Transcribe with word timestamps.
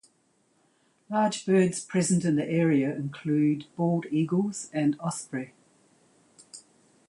Large 1.11 1.45
birds 1.45 1.79
present 1.85 2.25
in 2.25 2.35
the 2.35 2.49
area 2.49 2.91
include 2.95 3.67
bald 3.75 4.07
eagles 4.09 4.67
and 4.73 4.99
osprey. 4.99 5.53